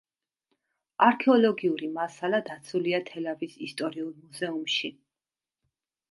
[1.07, 4.91] არქეოლოგიური მასალა დაცულია თელავის ისტორიულ მუზეუმში.